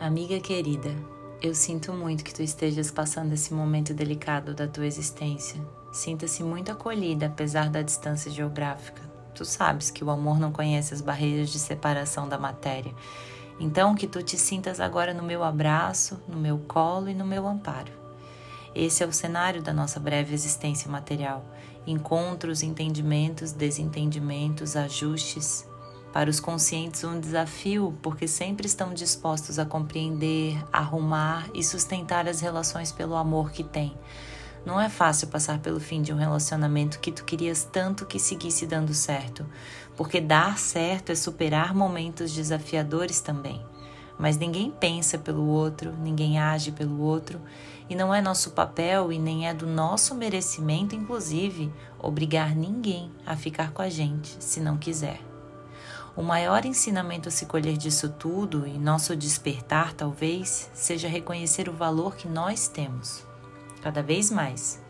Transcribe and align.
Amiga 0.00 0.38
querida, 0.38 0.94
eu 1.42 1.52
sinto 1.52 1.92
muito 1.92 2.22
que 2.22 2.32
tu 2.32 2.40
estejas 2.40 2.88
passando 2.88 3.32
esse 3.32 3.52
momento 3.52 3.92
delicado 3.92 4.54
da 4.54 4.68
tua 4.68 4.86
existência. 4.86 5.60
Sinta-se 5.90 6.44
muito 6.44 6.70
acolhida 6.70 7.26
apesar 7.26 7.68
da 7.68 7.82
distância 7.82 8.30
geográfica. 8.30 9.02
Tu 9.34 9.44
sabes 9.44 9.90
que 9.90 10.04
o 10.04 10.10
amor 10.10 10.38
não 10.38 10.52
conhece 10.52 10.94
as 10.94 11.00
barreiras 11.00 11.50
de 11.50 11.58
separação 11.58 12.28
da 12.28 12.38
matéria. 12.38 12.94
Então, 13.58 13.96
que 13.96 14.06
tu 14.06 14.22
te 14.22 14.38
sintas 14.38 14.78
agora 14.78 15.12
no 15.12 15.24
meu 15.24 15.42
abraço, 15.42 16.22
no 16.28 16.38
meu 16.38 16.58
colo 16.58 17.08
e 17.08 17.14
no 17.14 17.26
meu 17.26 17.44
amparo. 17.44 17.90
Esse 18.76 19.02
é 19.02 19.06
o 19.06 19.12
cenário 19.12 19.60
da 19.60 19.72
nossa 19.72 19.98
breve 19.98 20.32
existência 20.32 20.88
material. 20.88 21.44
Encontros, 21.84 22.62
entendimentos, 22.62 23.50
desentendimentos, 23.50 24.76
ajustes, 24.76 25.68
para 26.12 26.30
os 26.30 26.40
conscientes, 26.40 27.04
um 27.04 27.20
desafio, 27.20 27.96
porque 28.02 28.26
sempre 28.26 28.66
estão 28.66 28.94
dispostos 28.94 29.58
a 29.58 29.66
compreender, 29.66 30.58
arrumar 30.72 31.48
e 31.54 31.62
sustentar 31.62 32.26
as 32.26 32.40
relações 32.40 32.90
pelo 32.90 33.14
amor 33.14 33.50
que 33.50 33.62
têm. 33.62 33.96
Não 34.64 34.80
é 34.80 34.88
fácil 34.88 35.28
passar 35.28 35.60
pelo 35.60 35.80
fim 35.80 36.02
de 36.02 36.12
um 36.12 36.16
relacionamento 36.16 36.98
que 36.98 37.12
tu 37.12 37.24
querias 37.24 37.64
tanto 37.64 38.04
que 38.04 38.18
seguisse 38.18 38.66
dando 38.66 38.92
certo, 38.92 39.46
porque 39.96 40.20
dar 40.20 40.58
certo 40.58 41.10
é 41.10 41.14
superar 41.14 41.74
momentos 41.74 42.32
desafiadores 42.32 43.20
também. 43.20 43.64
Mas 44.18 44.36
ninguém 44.36 44.70
pensa 44.70 45.16
pelo 45.16 45.46
outro, 45.46 45.92
ninguém 45.92 46.40
age 46.40 46.72
pelo 46.72 47.00
outro, 47.00 47.40
e 47.88 47.94
não 47.94 48.12
é 48.12 48.20
nosso 48.20 48.50
papel 48.50 49.12
e 49.12 49.18
nem 49.18 49.48
é 49.48 49.54
do 49.54 49.66
nosso 49.66 50.14
merecimento, 50.14 50.94
inclusive, 50.94 51.72
obrigar 51.98 52.54
ninguém 52.54 53.10
a 53.24 53.36
ficar 53.36 53.70
com 53.70 53.80
a 53.80 53.88
gente 53.88 54.36
se 54.40 54.60
não 54.60 54.76
quiser. 54.76 55.27
O 56.18 56.22
maior 56.24 56.64
ensinamento 56.64 57.28
a 57.28 57.30
se 57.30 57.46
colher 57.46 57.76
disso 57.76 58.08
tudo 58.08 58.66
e 58.66 58.76
nosso 58.76 59.14
despertar, 59.14 59.94
talvez, 59.94 60.68
seja 60.74 61.06
reconhecer 61.06 61.68
o 61.68 61.72
valor 61.72 62.16
que 62.16 62.26
nós 62.26 62.66
temos, 62.66 63.24
cada 63.80 64.02
vez 64.02 64.28
mais. 64.28 64.82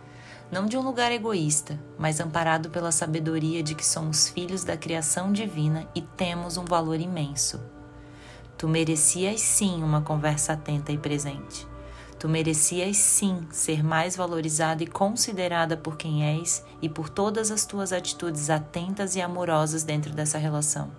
Não 0.51 0.65
de 0.65 0.79
um 0.79 0.81
lugar 0.81 1.13
egoísta, 1.13 1.79
mas 1.99 2.19
amparado 2.19 2.71
pela 2.71 2.91
sabedoria 2.91 3.63
de 3.63 3.75
que 3.75 3.85
somos 3.85 4.31
filhos 4.31 4.65
da 4.65 4.75
criação 4.75 5.31
divina 5.31 5.87
e 5.95 6.01
temos 6.01 6.57
um 6.57 6.65
valor 6.65 6.99
imenso. 6.99 7.61
Tu 8.57 8.67
merecias 8.67 9.43
sim 9.43 9.83
uma 9.83 10.01
conversa 10.01 10.55
atenta 10.55 10.93
e 10.93 10.97
presente. 10.97 11.69
Tu 12.19 12.29
merecias 12.29 12.97
sim 12.97 13.47
ser 13.51 13.83
mais 13.83 14.17
valorizada 14.17 14.83
e 14.83 14.87
considerada 14.87 15.77
por 15.77 15.97
quem 15.97 16.25
és 16.25 16.65
e 16.83 16.89
por 16.89 17.09
todas 17.09 17.51
as 17.51 17.65
tuas 17.65 17.93
atitudes 17.93 18.51
atentas 18.51 19.15
e 19.15 19.21
amorosas 19.21 19.85
dentro 19.85 20.13
dessa 20.13 20.39
relação 20.39 20.91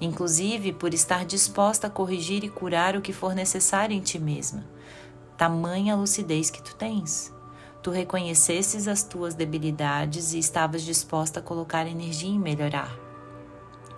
inclusive 0.00 0.72
por 0.72 0.92
estar 0.92 1.24
disposta 1.24 1.86
a 1.86 1.90
corrigir 1.90 2.44
e 2.44 2.48
curar 2.48 2.96
o 2.96 3.00
que 3.00 3.12
for 3.12 3.34
necessário 3.34 3.96
em 3.96 4.00
ti 4.00 4.18
mesma. 4.18 4.64
Tamanha 5.36 5.96
lucidez 5.96 6.50
que 6.50 6.62
tu 6.62 6.74
tens. 6.74 7.32
Tu 7.82 7.90
reconhecesses 7.90 8.88
as 8.88 9.02
tuas 9.02 9.34
debilidades 9.34 10.32
e 10.32 10.38
estavas 10.38 10.82
disposta 10.82 11.40
a 11.40 11.42
colocar 11.42 11.86
energia 11.86 12.30
em 12.30 12.38
melhorar. 12.38 12.90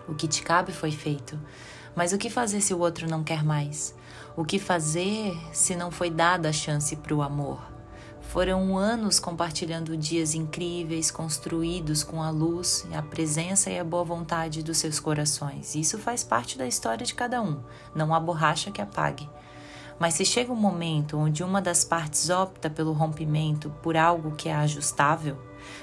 O 0.08 0.14
que 0.14 0.26
te 0.26 0.42
cabe 0.42 0.72
foi 0.72 0.90
feito, 0.90 1.38
mas 1.96 2.12
o 2.12 2.18
que 2.18 2.28
fazer 2.28 2.60
se 2.60 2.74
o 2.74 2.78
outro 2.78 3.08
não 3.08 3.24
quer 3.24 3.42
mais? 3.42 3.94
O 4.36 4.44
que 4.44 4.58
fazer 4.58 5.34
se 5.50 5.74
não 5.74 5.90
foi 5.90 6.10
dada 6.10 6.50
a 6.50 6.52
chance 6.52 6.94
para 6.94 7.14
o 7.14 7.22
amor? 7.22 7.58
Foram 8.20 8.76
anos 8.76 9.18
compartilhando 9.18 9.96
dias 9.96 10.34
incríveis, 10.34 11.10
construídos 11.10 12.02
com 12.02 12.22
a 12.22 12.28
luz, 12.28 12.86
a 12.92 13.00
presença 13.00 13.70
e 13.70 13.78
a 13.78 13.84
boa 13.84 14.04
vontade 14.04 14.62
dos 14.62 14.76
seus 14.76 15.00
corações. 15.00 15.74
Isso 15.74 15.96
faz 15.96 16.22
parte 16.22 16.58
da 16.58 16.66
história 16.66 17.06
de 17.06 17.14
cada 17.14 17.40
um, 17.40 17.62
não 17.94 18.14
há 18.14 18.20
borracha 18.20 18.70
que 18.70 18.82
apague. 18.82 19.26
Mas 19.98 20.14
se 20.14 20.24
chega 20.26 20.52
um 20.52 20.56
momento 20.56 21.16
onde 21.16 21.42
uma 21.42 21.62
das 21.62 21.82
partes 21.82 22.28
opta 22.28 22.68
pelo 22.68 22.92
rompimento 22.92 23.70
por 23.82 23.96
algo 23.96 24.32
que 24.36 24.50
é 24.50 24.54
ajustável, 24.54 25.38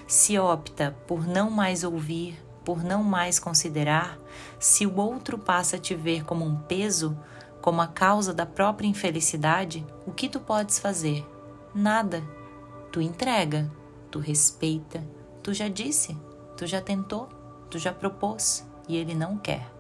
se 0.06 0.38
opta 0.38 0.96
por 1.08 1.26
não 1.26 1.50
mais 1.50 1.84
ouvir, 1.84 2.38
por 2.64 2.84
não 2.84 3.04
mais 3.04 3.40
considerar, 3.40 4.18
se 4.60 4.86
o 4.86 4.98
outro 5.00 5.38
passa 5.38 5.76
a 5.76 5.80
te 5.80 5.96
ver 5.96 6.24
como 6.24 6.46
um 6.46 6.56
peso, 6.56 7.18
como 7.62 7.82
a 7.82 7.88
causa 7.88 8.34
da 8.34 8.46
própria 8.46 8.88
infelicidade, 8.88 9.86
o 10.06 10.12
que 10.12 10.30
tu 10.30 10.40
podes 10.40 10.80
fazer? 10.80 11.26
Nada. 11.74 12.24
Tu 12.92 13.02
entrega, 13.02 13.72
tu 14.12 14.20
respeita, 14.20 15.04
tu 15.42 15.54
já 15.54 15.68
disse, 15.68 16.16
tu 16.56 16.68
já 16.68 16.80
tentou, 16.80 17.28
tu 17.70 17.80
já 17.80 17.92
propôs 17.92 18.66
e 18.88 18.96
ele 18.96 19.16
não 19.16 19.38
quer. 19.38 19.73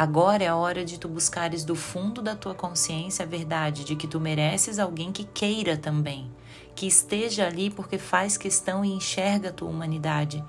Agora 0.00 0.42
é 0.42 0.46
a 0.46 0.56
hora 0.56 0.82
de 0.82 0.98
tu 0.98 1.06
buscares 1.06 1.62
do 1.62 1.76
fundo 1.76 2.22
da 2.22 2.34
tua 2.34 2.54
consciência 2.54 3.22
a 3.22 3.28
verdade 3.28 3.84
de 3.84 3.94
que 3.94 4.08
tu 4.08 4.18
mereces 4.18 4.78
alguém 4.78 5.12
que 5.12 5.24
queira 5.24 5.76
também, 5.76 6.32
que 6.74 6.86
esteja 6.86 7.46
ali 7.46 7.68
porque 7.68 7.98
faz 7.98 8.38
questão 8.38 8.82
e 8.82 8.88
enxerga 8.90 9.50
a 9.50 9.52
tua 9.52 9.68
humanidade, 9.68 10.42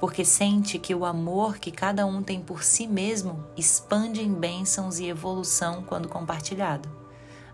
porque 0.00 0.24
sente 0.24 0.76
que 0.76 0.92
o 0.92 1.04
amor 1.04 1.58
que 1.58 1.70
cada 1.70 2.04
um 2.04 2.20
tem 2.20 2.40
por 2.40 2.64
si 2.64 2.88
mesmo 2.88 3.46
expande 3.56 4.20
em 4.20 4.34
bênçãos 4.34 4.98
e 4.98 5.06
evolução 5.06 5.84
quando 5.84 6.08
compartilhado. 6.08 6.88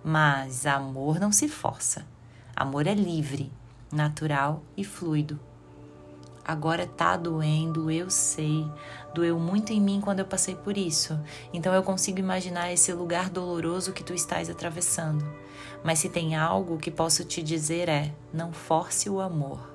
Mas 0.02 0.64
amor 0.64 1.20
não 1.20 1.30
se 1.30 1.48
força. 1.48 2.06
Amor 2.56 2.86
é 2.86 2.94
livre, 2.94 3.52
natural 3.92 4.62
e 4.74 4.84
fluido. 4.84 5.38
Agora 6.44 6.86
tá 6.86 7.16
doendo, 7.16 7.90
eu 7.90 8.10
sei. 8.10 8.66
Doeu 9.14 9.38
muito 9.38 9.72
em 9.72 9.80
mim 9.80 10.00
quando 10.00 10.18
eu 10.18 10.26
passei 10.26 10.54
por 10.54 10.76
isso. 10.76 11.18
Então 11.52 11.72
eu 11.72 11.82
consigo 11.82 12.18
imaginar 12.18 12.72
esse 12.72 12.92
lugar 12.92 13.30
doloroso 13.30 13.92
que 13.92 14.02
tu 14.02 14.12
estás 14.12 14.50
atravessando. 14.50 15.24
Mas 15.84 16.00
se 16.00 16.08
tem 16.08 16.34
algo 16.34 16.78
que 16.78 16.90
posso 16.90 17.24
te 17.24 17.42
dizer 17.42 17.88
é: 17.88 18.12
não 18.32 18.52
force 18.52 19.08
o 19.08 19.20
amor. 19.20 19.70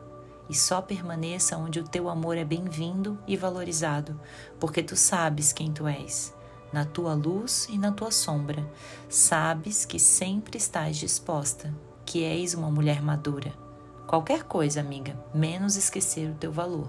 E 0.50 0.56
só 0.56 0.81
permaneça 0.81 1.57
onde 1.57 1.79
o 1.79 1.88
teu 1.88 2.09
amor 2.09 2.38
é 2.38 2.45
bem-vindo 2.45 3.19
e 3.27 3.35
valorizado, 3.35 4.19
porque 4.59 4.81
tu 4.81 4.95
sabes 4.95 5.51
quem 5.51 5.73
tu 5.73 5.85
és 5.85 6.35
na 6.72 6.85
tua 6.85 7.13
luz 7.13 7.67
e 7.69 7.77
na 7.77 7.91
tua 7.91 8.11
sombra. 8.11 8.66
Sabes 9.09 9.85
que 9.85 10.00
sempre 10.00 10.57
estás 10.57 10.97
disposta 10.97 11.73
que 12.06 12.23
és 12.23 12.53
uma 12.53 12.72
mulher 12.72 13.01
madura. 13.01 13.66
Qualquer 14.07 14.44
coisa, 14.44 14.79
amiga, 14.79 15.19
menos 15.34 15.75
esquecer 15.75 16.29
o 16.29 16.35
teu 16.35 16.50
valor. 16.50 16.88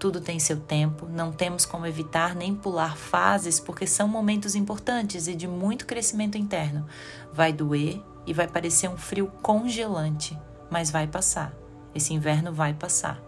Tudo 0.00 0.20
tem 0.20 0.40
seu 0.40 0.58
tempo, 0.58 1.06
não 1.06 1.30
temos 1.30 1.64
como 1.64 1.86
evitar 1.86 2.34
nem 2.34 2.52
pular 2.52 2.96
fases, 2.96 3.60
porque 3.60 3.86
são 3.86 4.08
momentos 4.08 4.56
importantes 4.56 5.28
e 5.28 5.34
de 5.36 5.46
muito 5.46 5.86
crescimento 5.86 6.36
interno. 6.36 6.84
Vai 7.32 7.52
doer 7.52 8.02
e 8.26 8.32
vai 8.34 8.48
parecer 8.48 8.88
um 8.88 8.96
frio 8.96 9.30
congelante, 9.42 10.36
mas 10.68 10.90
vai 10.90 11.06
passar. 11.06 11.54
Esse 11.94 12.12
inverno 12.12 12.52
vai 12.52 12.74
passar. 12.74 13.22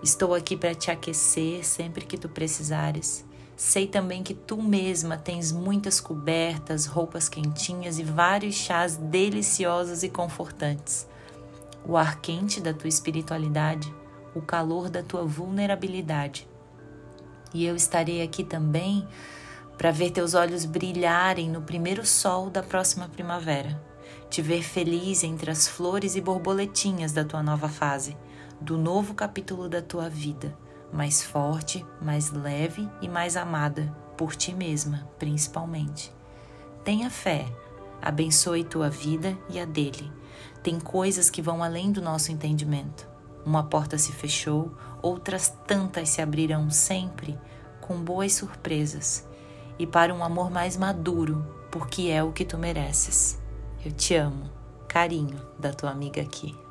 Estou 0.00 0.34
aqui 0.34 0.56
para 0.56 0.72
te 0.72 0.92
aquecer 0.92 1.66
sempre 1.66 2.04
que 2.04 2.16
tu 2.16 2.28
precisares. 2.28 3.24
Sei 3.56 3.88
também 3.88 4.22
que 4.22 4.34
tu 4.34 4.62
mesma 4.62 5.16
tens 5.16 5.50
muitas 5.50 6.00
cobertas, 6.00 6.86
roupas 6.86 7.28
quentinhas 7.28 7.98
e 7.98 8.04
vários 8.04 8.54
chás 8.54 8.96
deliciosos 8.96 10.04
e 10.04 10.08
confortantes. 10.08 11.08
O 11.86 11.96
ar 11.96 12.20
quente 12.20 12.60
da 12.60 12.72
tua 12.72 12.88
espiritualidade, 12.88 13.92
o 14.34 14.40
calor 14.40 14.88
da 14.88 15.02
tua 15.02 15.24
vulnerabilidade. 15.24 16.48
E 17.52 17.64
eu 17.64 17.76
estarei 17.76 18.22
aqui 18.22 18.42
também 18.42 19.06
para 19.76 19.90
ver 19.90 20.10
teus 20.10 20.34
olhos 20.34 20.64
brilharem 20.64 21.50
no 21.50 21.62
primeiro 21.62 22.04
sol 22.06 22.48
da 22.48 22.62
próxima 22.62 23.08
primavera, 23.08 23.80
te 24.30 24.40
ver 24.40 24.62
feliz 24.62 25.22
entre 25.22 25.50
as 25.50 25.68
flores 25.68 26.16
e 26.16 26.20
borboletinhas 26.20 27.12
da 27.12 27.24
tua 27.24 27.42
nova 27.42 27.68
fase, 27.68 28.16
do 28.60 28.78
novo 28.78 29.14
capítulo 29.14 29.68
da 29.68 29.82
tua 29.82 30.08
vida 30.08 30.56
mais 30.94 31.24
forte, 31.24 31.84
mais 32.00 32.30
leve 32.30 32.88
e 33.02 33.08
mais 33.08 33.36
amada 33.36 33.94
por 34.16 34.36
ti 34.36 34.54
mesma, 34.54 35.08
principalmente. 35.18 36.12
Tenha 36.84 37.10
fé, 37.10 37.44
abençoe 38.04 38.62
tua 38.62 38.90
vida 38.90 39.36
e 39.48 39.58
a 39.58 39.64
dele. 39.64 40.12
Tem 40.62 40.78
coisas 40.78 41.30
que 41.30 41.40
vão 41.40 41.62
além 41.62 41.90
do 41.90 42.02
nosso 42.02 42.30
entendimento. 42.30 43.08
Uma 43.46 43.64
porta 43.64 43.96
se 43.96 44.12
fechou, 44.12 44.74
outras 45.00 45.48
tantas 45.66 46.10
se 46.10 46.20
abrirão 46.20 46.70
sempre, 46.70 47.38
com 47.80 47.96
boas 47.96 48.34
surpresas, 48.34 49.26
e 49.78 49.86
para 49.86 50.14
um 50.14 50.22
amor 50.22 50.50
mais 50.50 50.76
maduro, 50.76 51.44
porque 51.70 52.08
é 52.08 52.22
o 52.22 52.32
que 52.32 52.44
tu 52.44 52.58
mereces. 52.58 53.38
Eu 53.84 53.92
te 53.92 54.14
amo. 54.14 54.50
Carinho 54.86 55.40
da 55.58 55.72
tua 55.72 55.90
amiga 55.90 56.22
aqui. 56.22 56.63